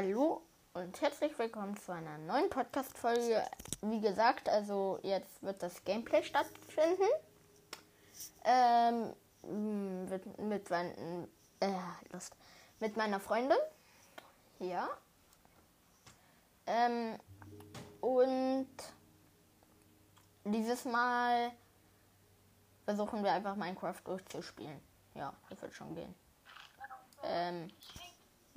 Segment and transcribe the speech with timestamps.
[0.00, 3.44] Hallo und herzlich willkommen zu einer neuen Podcast-Folge.
[3.80, 7.02] Wie gesagt, also jetzt wird das Gameplay stattfinden.
[8.44, 11.26] Ähm, mit, mit, mein,
[11.58, 11.72] äh,
[12.12, 12.36] Lust,
[12.78, 13.58] mit meiner Freundin.
[14.60, 14.88] Ja.
[16.66, 17.18] Ähm,
[18.00, 18.70] und
[20.44, 21.50] dieses Mal
[22.84, 24.80] versuchen wir einfach Minecraft durchzuspielen.
[25.14, 26.14] Ja, das wird schon gehen.
[27.24, 27.68] Ähm,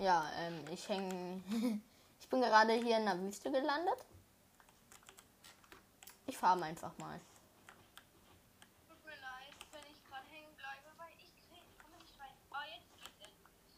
[0.01, 1.41] ja, ähm, ich hänge.
[2.19, 4.05] ich bin gerade hier in der Wüste gelandet.
[6.25, 7.19] Ich fahre einfach mal.
[8.87, 12.33] Tut mir leid, wenn ich gerade hängen bleibe, weil ich krieg, komme nicht rein.
[12.49, 13.77] Oh, jetzt geht's endlich.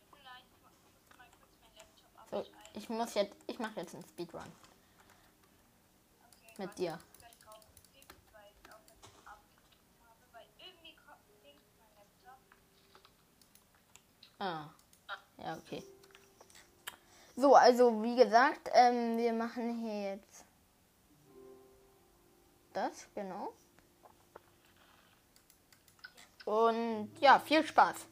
[0.00, 3.36] Tut mir leid, ich muss mal kurz meinen Laptop So, ich muss jetzt.
[3.46, 4.40] Ich mache jetzt einen Speedrun
[6.44, 6.98] Okay, mit dir.
[14.38, 14.75] Ah.
[15.58, 15.82] Okay.
[17.36, 20.44] So, also wie gesagt, ähm, wir machen hier jetzt
[22.72, 23.52] das, genau.
[26.44, 28.06] Und ja, viel Spaß.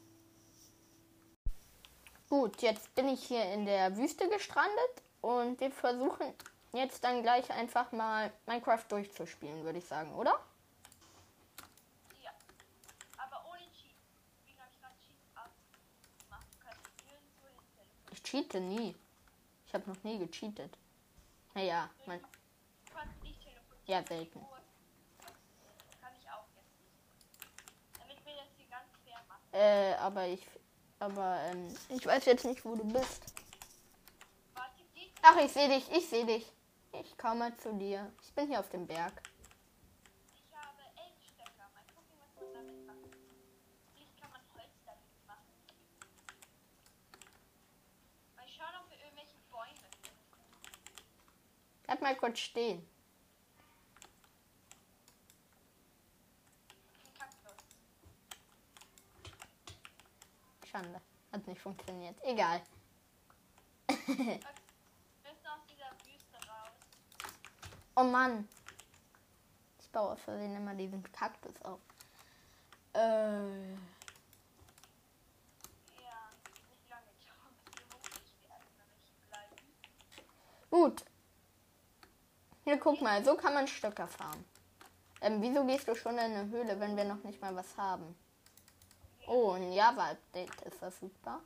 [2.28, 6.34] Gut, jetzt bin ich hier in der Wüste gestrandet und wir versuchen
[6.72, 10.32] jetzt dann gleich einfach mal Minecraft durchzuspielen, würde ich sagen, oder?
[12.22, 12.30] Ja.
[13.18, 13.94] Aber ohne Cheat.
[14.46, 16.46] Wie habe ich gerade Cheats abgemacht?
[16.50, 18.94] Du kannst nirgendwo hin Ich cheate nie.
[19.66, 20.76] Ich habe noch nie gecheatet.
[21.54, 22.20] Naja, man,
[23.86, 24.40] ja, selten.
[29.52, 30.44] Äh, aber ich,
[30.98, 33.22] aber ähm, ich weiß jetzt nicht, wo du bist.
[35.22, 36.52] Ach, ich sehe dich, ich sehe dich.
[36.92, 38.12] Ich komme zu dir.
[38.20, 39.12] Ich bin hier auf dem Berg.
[51.94, 52.84] Bleib mal kurz stehen.
[60.68, 61.00] Schande.
[61.30, 62.16] Hat nicht funktioniert.
[62.24, 62.62] Egal.
[67.96, 68.48] Oh Mann.
[69.78, 71.78] Ich baue aus Versehen immer diesen Kaktus auf.
[72.92, 72.98] Äh.
[72.98, 73.78] Ja,
[76.70, 79.54] nicht lange dauern, bis wir hungrig werden, wenn wir hier bleiben.
[80.70, 81.04] Gut.
[82.74, 83.24] Hier, guck mal.
[83.24, 84.44] So kann man Stöcker farmen.
[85.20, 88.16] Ähm, wieso gehst du schon in eine Höhle, wenn wir noch nicht mal was haben?
[89.28, 91.40] Oh, ein Java-Update ist verfügbar.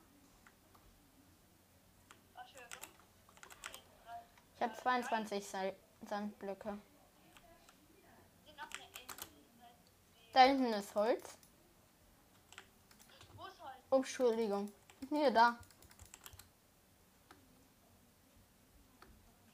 [4.57, 5.73] Ich habe 22 Sa-
[6.09, 6.79] Sandblöcke.
[10.33, 11.37] Da hinten ist Holz.
[13.37, 13.77] Wo ist Holz?
[13.91, 14.73] Oh, Entschuldigung.
[15.11, 15.59] Hier, da.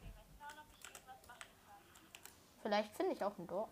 [0.00, 1.82] Okay, mal schauen, ob ich irgendwas machen kann.
[2.64, 3.68] Vielleicht finde ich auch ein Dorf.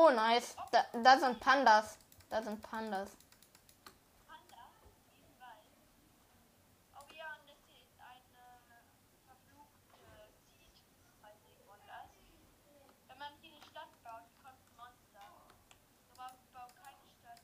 [0.00, 0.56] Oh, nice.
[0.70, 1.98] Da, da sind Pandas.
[2.30, 3.10] Da sind Pandas.
[4.26, 5.68] Panda in diesem Wald.
[6.94, 8.46] Oh ja, und das hier ist eine
[9.26, 10.72] verfluchte Seed,
[11.20, 12.14] falls irgendwann das.
[13.08, 15.34] Wenn man hier eine Stadt baut, kommt ein Monster.
[16.14, 17.42] Aber bau keine Stadt.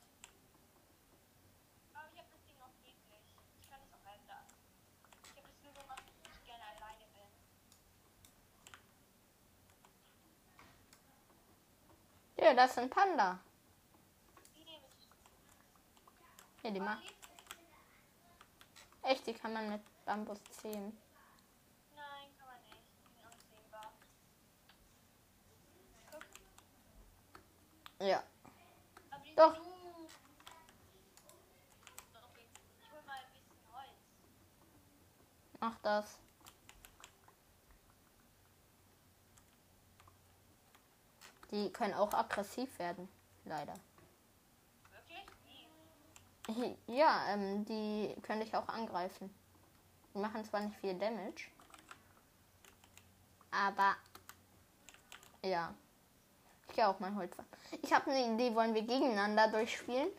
[1.93, 3.27] Aber ich habe das Ding auch friedlich.
[3.59, 4.47] Ich kann es auch ändern.
[5.27, 7.31] Ich habe es nur gemacht, weil ich gerne alleine bin.
[12.55, 13.39] Das ist ein Panda.
[16.63, 16.81] Hier, die.
[16.81, 17.11] Molly?
[19.03, 20.39] Echt, die kann man mit Bambus.
[26.11, 26.25] Guck,
[28.07, 28.23] Ja.
[29.37, 29.55] Doch.
[29.55, 29.75] sind zu-
[32.31, 32.47] Okay,
[32.81, 33.99] ich hol mal ein bisschen Holz.
[35.61, 36.19] Mach das.
[41.55, 43.09] Die können auch aggressiv werden.
[43.45, 43.75] Leider.
[46.47, 46.77] Wirklich?
[46.89, 49.33] Ja, ähm, die können dich auch angreifen.
[50.13, 51.47] Die machen zwar nicht viel Damage.
[53.53, 53.95] Aber.
[55.43, 55.73] Ja.
[56.69, 57.37] Ich gehe auch mal Holz.
[57.83, 60.09] Ich habe eine Idee, wollen wir gegeneinander durchspielen?
[60.09, 60.13] Äh,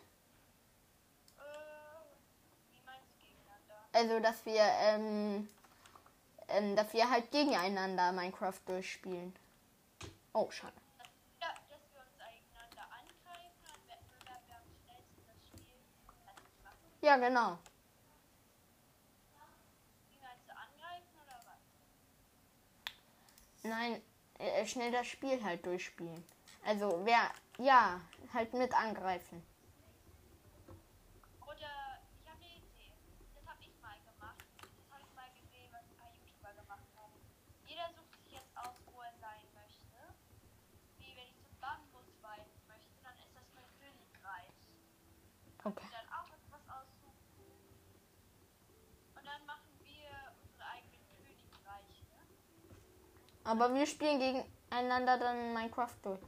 [2.72, 3.76] wie meinst du gegeneinander?
[3.92, 5.50] Also, dass wir, ähm,
[6.48, 9.36] ähm, dass wir halt gegeneinander Minecraft durchspielen.
[10.32, 10.74] Oh, schade.
[11.42, 15.84] Ja, dass wir uns einander angreifen, ein Wettbewerb, wer am schnellsten das Spiel
[16.24, 16.86] fertig macht.
[17.06, 17.60] Ja, genau.
[23.62, 24.02] Nein,
[24.40, 26.24] äh, schnell das Spiel halt durchspielen.
[26.66, 27.30] Also wer,
[27.60, 28.02] ja,
[28.34, 29.44] halt mit angreifen.
[31.42, 32.92] Oder ich habe eine Idee.
[33.36, 34.42] Das habe ich mal gemacht.
[34.58, 37.13] Das habe ich mal gesehen, was ein paar YouTuber gemacht haben.
[37.68, 39.98] Jeder sucht sich jetzt aus, wo er sein möchte.
[40.98, 44.58] Wie wenn ich zum Bambus weiden möchte, dann ist das mein Königreich.
[45.66, 45.86] Okay.
[45.86, 47.18] Und dann auch etwas aussuchen.
[49.18, 52.06] Und dann machen wir unsere eigenen Königreiche.
[53.46, 56.20] Aber wir spielen gegeneinander dann Minecraft durch.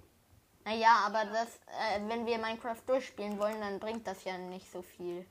[0.63, 4.81] Naja, aber das, äh, wenn wir Minecraft durchspielen wollen, dann bringt das ja nicht so
[4.81, 5.25] viel.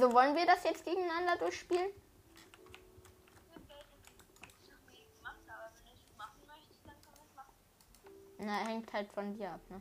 [0.00, 1.90] Also wollen wir das jetzt gegeneinander durchspielen?
[8.38, 9.80] Na, hängt halt von dir ab, ne?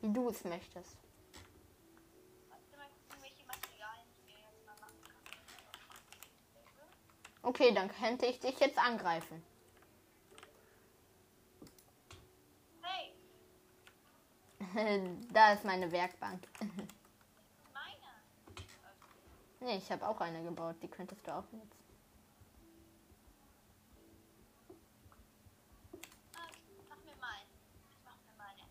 [0.00, 0.96] Wie du es möchtest.
[7.42, 9.42] Okay, dann könnte ich dich jetzt angreifen.
[14.72, 16.46] Hey, da ist meine Werkbank.
[19.62, 20.76] nee, ich habe auch eine gebaut.
[20.82, 21.82] Die könntest du auch nutzen.
[26.88, 27.48] Mach mir meine.
[27.90, 28.62] Ich mach mir meine.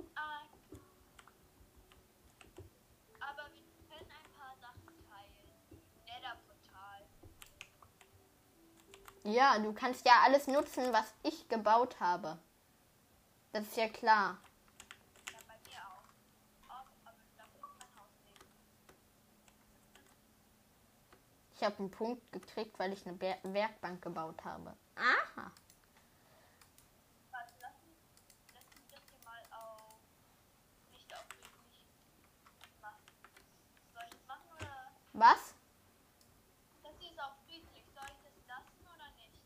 [3.19, 5.81] Aber wir können ein paar Sachen teilen.
[6.05, 7.01] Nether-Portal.
[9.23, 12.37] Ja, du kannst ja alles nutzen, was ich gebaut habe.
[13.53, 14.37] Das ist ja klar.
[15.31, 16.05] Ja, bei mir auch.
[16.69, 18.47] Auch, aber da muss mein Haus nehmen.
[21.61, 24.75] Ich habe einen Punkt gekriegt, weil ich eine Ber Werkbank gebaut habe.
[24.95, 25.51] Aha.
[27.29, 27.97] Warte, lass mich,
[28.51, 29.99] lass mich das hier mal auf.
[30.89, 31.85] Nicht auf friedlich
[32.81, 33.03] machen.
[33.93, 34.91] Soll ich das machen oder?
[35.13, 35.53] Was?
[36.81, 37.85] Das ist auf friedlich.
[37.93, 39.39] Soll ich das lassen oder nicht?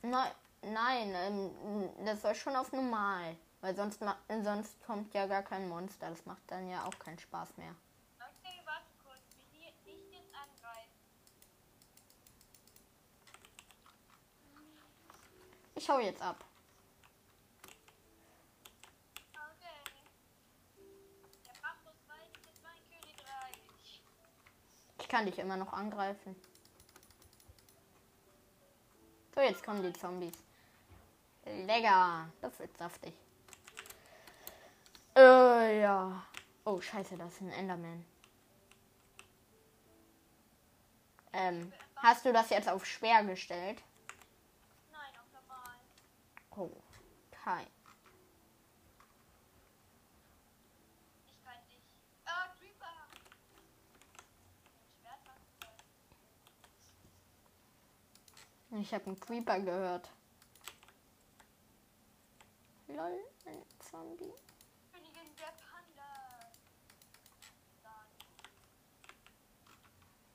[0.00, 0.32] Nein,
[0.62, 3.36] nein, ähm, das soll schon auf normal.
[3.60, 4.00] Weil sonst,
[4.42, 6.08] sonst kommt ja gar kein Monster.
[6.08, 7.74] Das macht dann ja auch keinen Spaß mehr.
[8.16, 9.20] Okay, warte kurz.
[9.36, 10.98] Mich hier nicht jetzt angreifen.
[15.78, 16.44] Ich hau jetzt ab.
[25.00, 26.36] Ich kann dich immer noch angreifen.
[29.34, 30.34] So, jetzt kommen die Zombies.
[31.46, 32.28] Lecker.
[32.40, 33.14] Das wird saftig.
[35.16, 36.26] Äh, ja.
[36.64, 38.04] Oh, scheiße, das ist ein Enderman.
[41.32, 43.82] Ähm, hast du das jetzt auf schwer gestellt?
[44.92, 45.76] Nein, auf normal.
[46.47, 46.47] Oh, kein.
[46.47, 46.47] Ich kann dich.
[46.47, 46.47] Ah, Creeper!
[46.47, 46.88] Ein Schwert machen soll.
[58.80, 60.10] Ich habe einen Creeper gehört.
[62.86, 64.32] Lol, ein Zombie.
[64.92, 66.52] Königin der Panda.
[67.82, 68.08] Dann.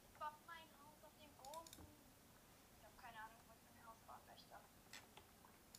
[0.04, 1.86] Ich baue mein Haus auf dem großen.
[2.76, 4.56] Ich habe keine Ahnung, was ich mein Haus bauen möchte.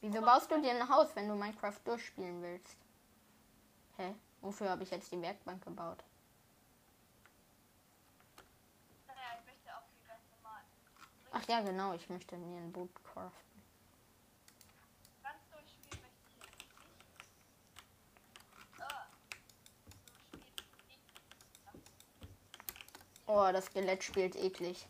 [0.06, 2.76] Wieso baust du dir ein Haus, wenn du Minecraft durchspielen willst?
[3.96, 4.14] Hä?
[4.42, 6.04] Wofür habe ich jetzt die Werkbank gebaut?
[11.36, 13.62] Ach ja, genau, ich möchte mir ein Boot craften.
[18.78, 19.06] Ah.
[23.26, 24.86] Oh, das Skelett spielt eklig.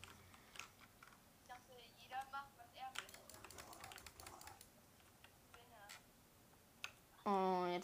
[1.41, 3.25] Ich dachte, jeder macht, was er möchte.
[5.49, 5.83] Spinne.
[7.25, 7.84] Oh, jetzt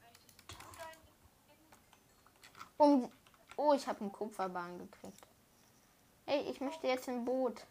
[0.00, 0.98] möchtest du sein?
[2.78, 3.12] Um,
[3.56, 5.26] oh, ich habe einen Kupferbahn gekriegt.
[6.26, 7.66] Hey, ich möchte jetzt ein Boot.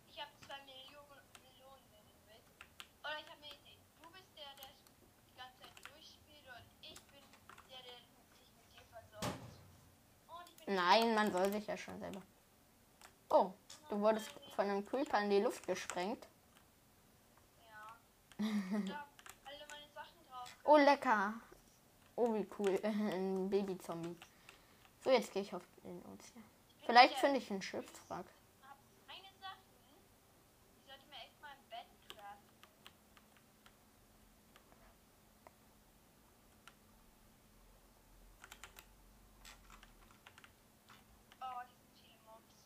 [0.08, 2.54] Ich habe zwei Millionen Melonen, wenn du willst.
[3.01, 3.80] Oder ich habe eine Idee.
[4.04, 4.70] Du bist der, der
[5.25, 7.24] die ganze Zeit durchspielt und ich bin
[7.72, 7.98] der, der
[8.38, 9.39] sich mit dir versorgt.
[10.28, 12.22] Und ich bin Nein, man soll sich ja schon selber.
[13.30, 13.51] Oh,
[13.89, 16.28] du wurdest von einem Creeper in die Luft gesprengt.
[17.58, 17.98] ja.
[18.38, 19.08] Ich hab
[19.44, 20.56] alle meine Sachen drauf.
[20.66, 21.34] Oh, lecker.
[22.16, 22.80] Oh, wie cool.
[22.84, 24.16] Ein Baby-Zombie.
[25.03, 26.44] So, jetzt gehe ich auf den Ozean.
[26.86, 28.25] Vielleicht finde ich einen Schiffswrack.
[28.62, 28.77] hab
[29.08, 29.58] meine Sachen.
[30.77, 32.50] Ich sollte mir echt mal ein Bett craften.
[41.41, 42.63] Oh, die sind viele Mobs.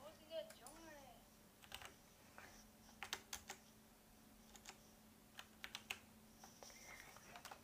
[0.00, 0.98] Wo ist dieser Dschungel?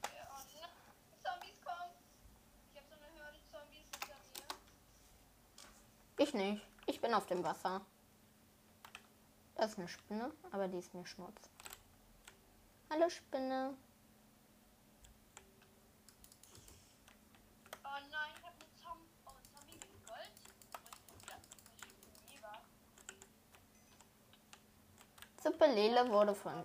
[0.04, 0.70] Ja, oh nein,
[1.22, 1.94] Zombies kommen.
[2.72, 4.48] Ich habe so eine Hürde Zombies hinter mir.
[6.28, 6.62] Ich nicht.
[6.84, 7.80] Ich bin auf dem Wasser.
[9.54, 11.48] Das ist eine Spinne, aber die ist mir schnurz.
[12.90, 13.74] Hallo Spinne.
[17.82, 20.32] Oh nein, ich habe eine Zom oh, Zombie mit Gold.
[25.42, 26.62] Suppe Lele wurde von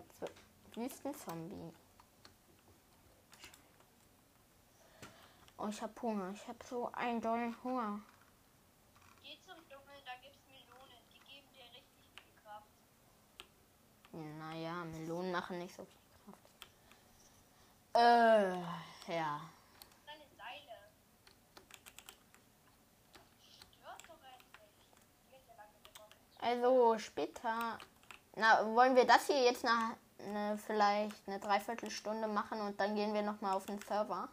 [0.76, 1.72] Wüstenzombie.
[5.58, 6.32] Oh, ich hab Hunger.
[6.34, 8.02] Ich hab so einen dollen Hunger.
[9.24, 11.02] Geh zum Dschungel, da gibt's Melonen.
[11.10, 12.68] Die geben dir richtig viel Kraft.
[14.14, 16.40] Naja, Melonen machen nicht so viel Kraft.
[17.96, 19.42] Äh, ja.
[26.40, 27.80] Also später.
[28.36, 33.14] Na, wollen wir das hier jetzt nach ne, vielleicht eine Dreiviertelstunde machen und dann gehen
[33.14, 34.28] wir nochmal auf den Server?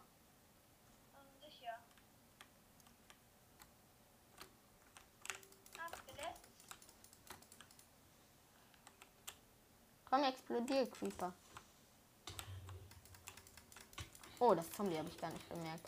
[10.31, 11.33] Explodier, Creeper.
[14.39, 15.87] Oh, das Zombie habe ich gar nicht bemerkt.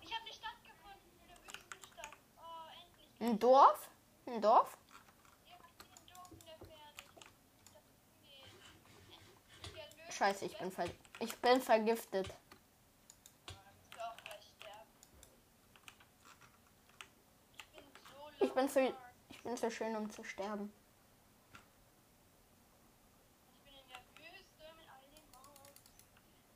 [0.00, 1.10] Ich habe eine Stadt gefunden.
[1.22, 2.16] Eine Wüstenstadt.
[2.38, 3.20] Oh, endlich.
[3.20, 3.90] Ein Dorf?
[4.26, 4.78] Ein Dorf?
[10.10, 10.84] Scheiße, ich bin, ver
[11.18, 12.28] ich bin vergiftet.
[12.28, 12.34] Ja,
[13.64, 14.90] dann bist du auch gleich sterben.
[17.72, 17.84] Ich bin
[18.38, 18.94] so Ich bin zu,
[19.30, 20.72] ich bin zu schön, um zu sterben.
[23.46, 25.78] Ich bin in der Wüste mit all den Mobs.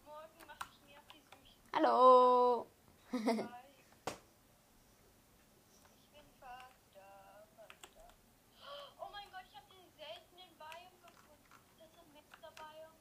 [0.05, 1.55] Morgen mache ich mir auf die Suche.
[1.73, 2.67] Hallo.
[3.13, 3.39] Ich bin
[6.41, 8.11] fast da, fast da.
[8.99, 11.55] Oh mein Gott, ich habe den seltenen Biom gefunden.
[11.79, 12.99] Das ist ein Mixer Biom.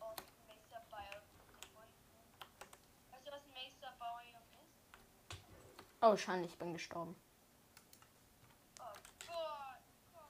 [0.00, 2.18] Oh, ich hab ein Mixer Biom gefunden.
[3.12, 4.74] Weißt du, was ein Mixer Biom ist?
[6.02, 7.14] Oh, Schande, ich bin gestorben.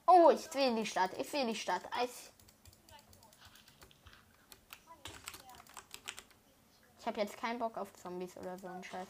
[0.06, 1.10] Oh ich sehe die Stadt.
[1.18, 1.82] Ich sehe die Stadt.
[6.98, 9.08] Ich habe jetzt keinen Bock auf Zombies oder so einen Scheiß.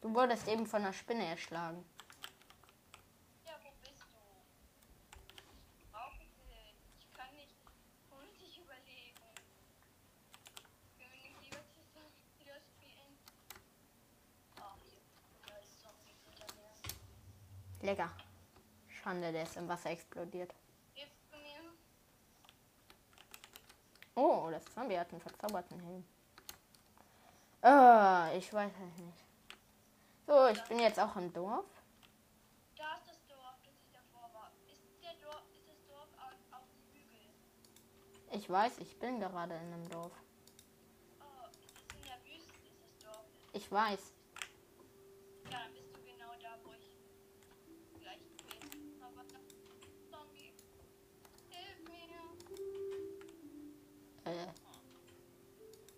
[0.00, 1.84] Du wurdest eben von einer Spinne erschlagen.
[3.44, 4.18] Ja, wo bist du?
[5.78, 6.30] Ich brauche dich.
[7.00, 7.56] Ich kann nicht
[8.10, 9.20] ohne dich überleben.
[10.96, 13.18] Können wir nicht lieber zusammen wieder spielen?
[14.58, 15.00] Oh, hier.
[15.46, 16.72] Da ist Zombies hinter mir.
[17.82, 18.10] Lecker.
[19.06, 20.52] Schande, der ist im Wasser explodiert.
[24.16, 26.04] Oh, das Zombie hat einen verzauberten Helm.
[27.62, 29.24] Äh, ich weiß es nicht.
[30.26, 31.66] So, ich bin jetzt auch im Dorf.
[32.76, 34.50] Da ist das Dorf, das ich davor war.
[34.72, 37.28] Ist, der Dorf, ist das Dorf auf, auf dem Hügel?
[38.32, 40.12] Ich weiß, ich bin gerade in einem Dorf.
[41.20, 43.24] Oh, ist in der Wüste, ist das Dorf?
[43.52, 44.15] Ich weiß.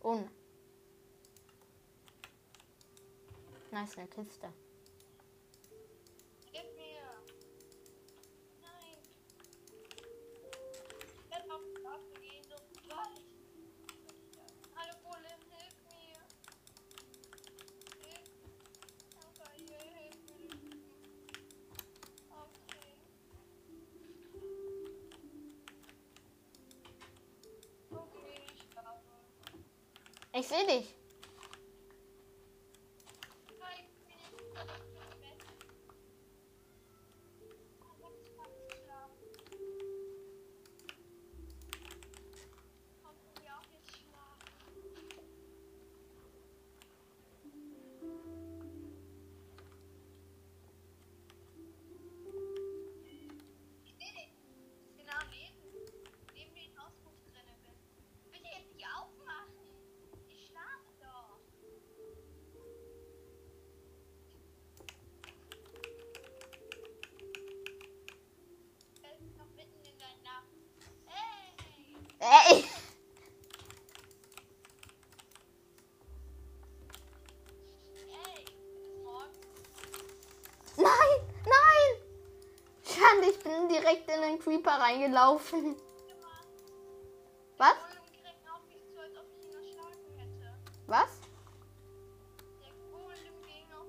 [0.03, 0.31] Und.
[3.71, 4.53] Nice, eine Kiste.
[30.39, 30.98] Ich sehe dich.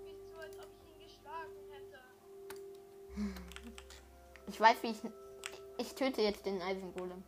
[0.05, 0.65] Mich zu, als ob
[4.47, 5.01] ich weiß, wie ich.
[5.77, 7.23] Ich töte jetzt den Eisengolem.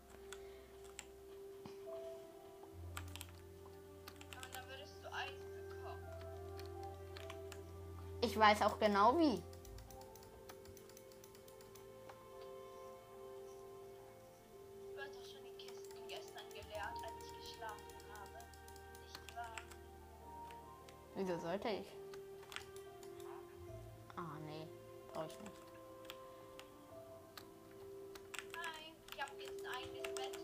[8.22, 9.42] Ich weiß auch genau wie.
[21.64, 21.98] Wieso sollte ich?
[24.16, 24.68] Ah, nee.
[25.14, 25.52] Brauche ich nicht.
[29.14, 30.40] Ich habe jetzt ein eigenes Bett.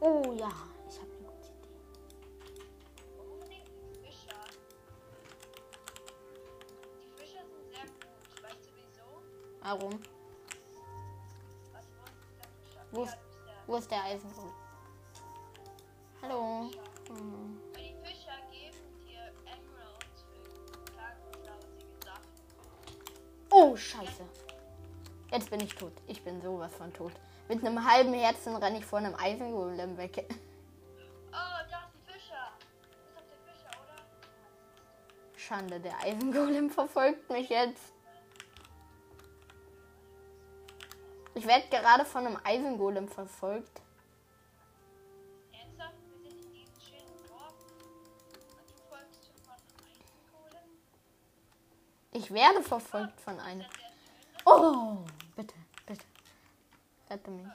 [0.00, 0.50] Oh ja,
[0.88, 2.62] ich habe eine gute Idee.
[3.18, 4.40] Unbedingt die Fischer.
[7.02, 8.42] Die Fischer sind sehr gut.
[8.42, 9.22] Weißt du wieso?
[9.62, 10.00] Warum?
[11.72, 12.04] Was da
[12.62, 12.86] Fischer?
[12.92, 13.18] Wo ist-
[13.66, 14.54] Wo ist der Eisengolem?
[25.40, 25.94] Jetzt bin ich tot.
[26.06, 27.12] Ich bin sowas von tot.
[27.48, 30.28] Mit einem halben Herzen renne ich vor einem Eisengolem weg.
[31.32, 32.52] Oh, da ist ein Fischer.
[33.06, 35.38] Ist doch der Fischer, oder?
[35.38, 37.94] Schande, der Eisengolem verfolgt mich jetzt.
[41.34, 43.80] Ich werde gerade von einem Eisengolem verfolgt.
[45.52, 45.94] Ernsthaft?
[46.22, 47.54] Wir sind in diesem schönen Dorf.
[48.58, 50.68] Und du folgst schon von einem Eisengolem?
[52.12, 53.62] Ich werde verfolgt von einem.
[53.62, 53.90] schön?
[54.44, 55.04] Oh,
[55.40, 55.54] bitte,
[55.86, 56.04] bitte.
[57.08, 57.46] Rette mich.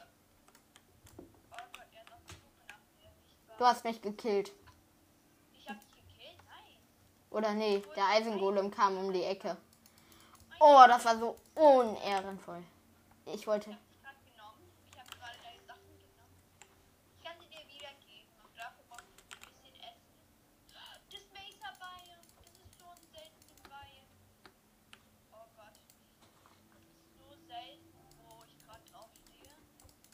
[3.57, 4.51] Du hast mich gekillt.
[5.53, 6.37] Ich hab dich gekillt?
[6.47, 6.77] Nein.
[7.29, 9.55] Oder nee, der Eisengolem kam um die Ecke.
[10.59, 12.63] Oh, das war so unehrenvoll.
[13.27, 13.69] Ich wollte.
[13.69, 14.61] Ich hab dich gerade genommen.
[14.91, 16.35] Ich hab gerade deine Sachen genommen.
[17.17, 18.33] Ich kann sie dir wiedergeben.
[18.43, 20.19] Und dafür brauchst du ein bisschen Essen.
[21.11, 22.27] Das Mesa Biome.
[22.43, 24.09] Das ist so ein seltenes Biome.
[25.31, 25.75] Oh Gott.
[26.73, 29.55] Das ist so selten, wo ich gerade drauf stehe.
[29.79, 30.11] Das ist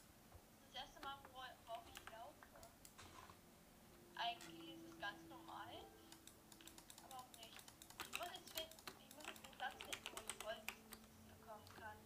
[0.69, 2.59] das erste Mal, wora- worauf ich laufe.
[4.15, 5.73] Eigentlich ist es ganz normal.
[7.05, 7.57] Aber auch nicht.
[8.09, 8.77] Ich muss jetzt finden.
[9.05, 10.65] Ich muss jetzt einen Platz finden, wo ich Holz
[11.27, 11.97] bekommen kann.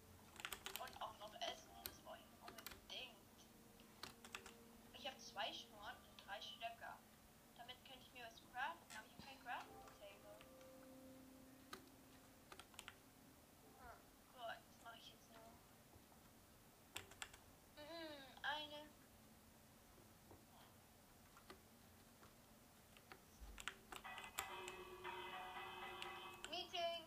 [0.82, 3.20] Und auch noch Essen, das brauche ich unbedingt.
[4.94, 6.96] Ich habe zwei Schnuren und drei Stöcker.
[7.58, 10.38] Damit könnte ich mir was craften, aber ich habe kein Crafting Table.
[13.64, 14.00] Hm,
[14.36, 15.52] Gott, was mache ich jetzt nur?
[17.76, 18.82] Mhm, eine.
[26.50, 27.04] Meeting.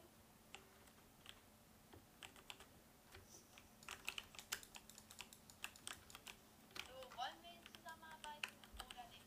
[6.86, 9.24] So, wollen wir jetzt zusammenarbeiten oder nicht?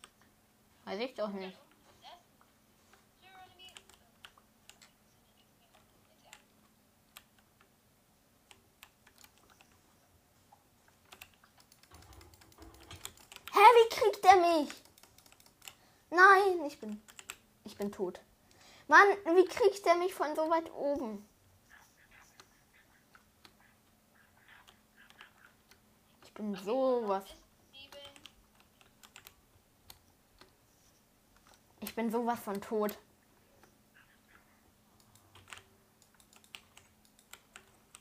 [0.92, 1.58] Weiß ich doch nicht.
[13.54, 14.70] Hä, wie kriegt er mich?
[16.10, 17.02] Nein, ich bin.
[17.64, 18.20] Ich bin tot.
[18.90, 21.26] Mann, wie kriegt er mich von so weit oben?
[26.26, 27.24] Ich bin sowas.
[31.84, 32.98] Ich bin sowas von tot.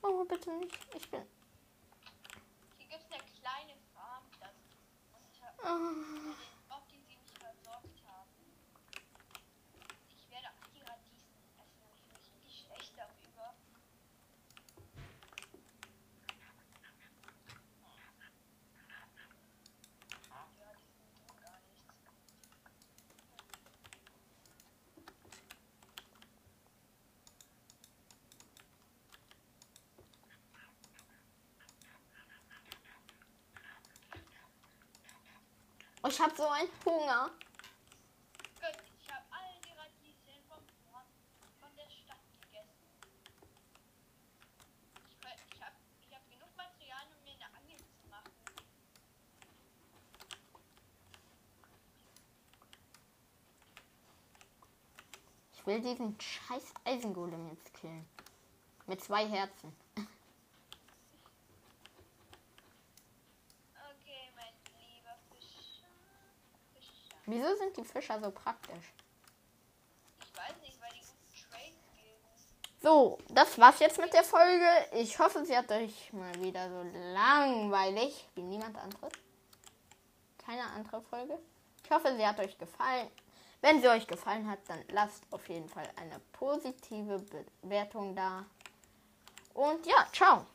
[0.02, 0.78] Oh, bitte nicht.
[0.94, 1.22] Ich bin.
[2.78, 4.50] Hier gibt es eine kleine Farm, das
[5.12, 6.74] unter Oh.
[6.76, 8.30] ob die sie nicht versorgt haben.
[10.10, 13.54] Ich werde auch die Radieschen essen und ich fühle mich richtig schlecht darüber.
[20.28, 21.50] Ja, die sind gut.
[36.10, 37.30] Ich habe so einen Hunger.
[38.58, 40.58] Ich habe all die Radieschen vom
[40.92, 41.04] Horn
[41.60, 42.74] von der Stadt gegessen.
[46.02, 48.32] Ich hab genug Material, um mir eine Angel zu machen.
[55.52, 58.08] Ich will diesen scheiß Eisengolem jetzt killen.
[58.86, 59.76] Mit zwei Herzen.
[64.02, 65.86] Okay, mein lieber Fischer.
[66.74, 67.19] Fischer.
[67.30, 68.92] Wieso sind die Fischer so praktisch?
[70.20, 72.82] Ich weiß nicht, weil die guten Trades geben.
[72.82, 74.66] So, das war's jetzt mit der Folge.
[74.92, 76.82] Ich hoffe, sie hat euch mal wieder so
[77.14, 79.12] langweilig wie niemand anderes.
[80.44, 81.38] Keine andere Folge.
[81.84, 83.08] Ich hoffe, sie hat euch gefallen.
[83.60, 87.24] Wenn sie euch gefallen hat, dann lasst auf jeden Fall eine positive
[87.62, 88.44] Bewertung da.
[89.54, 90.46] Und ja, ciao.